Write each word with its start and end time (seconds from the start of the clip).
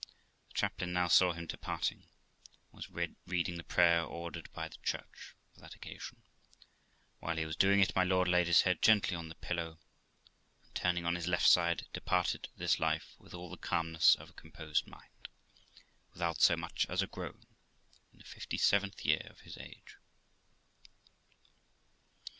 The 0.47 0.55
chaplain 0.55 0.93
now 0.93 1.07
saw 1.07 1.31
him 1.33 1.45
departing, 1.45 2.07
and 2.71 2.81
was 2.81 2.89
reading 2.89 3.57
the 3.57 3.63
prayer 3.63 4.01
ordered 4.03 4.51
by 4.51 4.67
the 4.67 4.77
Church 4.81 5.35
for 5.53 5.59
that 5.61 5.75
occasion; 5.75 6.23
and, 6.55 6.65
while 7.19 7.37
he 7.37 7.45
was 7.45 7.55
doing 7.55 7.81
it, 7.81 7.95
my 7.95 8.03
lord 8.03 8.27
laid 8.27 8.47
his 8.47 8.63
head 8.63 8.81
gently 8.81 9.15
on 9.15 9.29
the 9.29 9.35
pillow, 9.35 9.77
and 10.63 10.73
turning 10.73 11.05
on 11.05 11.13
his 11.13 11.27
left 11.27 11.47
side, 11.47 11.85
departed 11.93 12.47
this 12.57 12.79
life 12.79 13.13
with 13.19 13.35
all 13.35 13.51
the 13.51 13.57
calmness 13.57 14.15
of 14.15 14.31
a 14.31 14.33
com 14.33 14.51
posed 14.51 14.87
mind, 14.87 15.27
without 16.13 16.41
so 16.41 16.57
much 16.57 16.87
as 16.89 17.03
a 17.03 17.05
groan, 17.05 17.43
in 18.11 18.17
the 18.17 18.25
fifty 18.25 18.57
seventh 18.57 19.05
year 19.05 19.27
of 19.29 19.41
his 19.41 19.55
age. 19.59 19.97